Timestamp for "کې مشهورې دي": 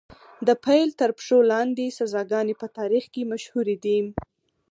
3.13-3.99